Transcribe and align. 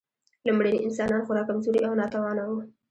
لومړني 0.47 0.79
انسانان 0.87 1.21
خورا 1.27 1.43
کمزوري 1.49 1.81
او 1.87 1.93
ناتوانه 1.99 2.43
وو. 2.47 2.59